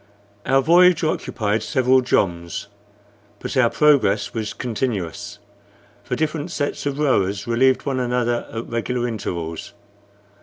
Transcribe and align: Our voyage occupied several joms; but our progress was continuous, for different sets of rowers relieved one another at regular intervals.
Our 0.47 0.63
voyage 0.63 1.03
occupied 1.03 1.61
several 1.61 2.01
joms; 2.01 2.65
but 3.37 3.55
our 3.55 3.69
progress 3.69 4.33
was 4.33 4.51
continuous, 4.51 5.37
for 6.03 6.15
different 6.15 6.49
sets 6.49 6.87
of 6.87 6.97
rowers 6.97 7.45
relieved 7.45 7.85
one 7.85 7.99
another 7.99 8.47
at 8.51 8.65
regular 8.67 9.07
intervals. 9.07 9.73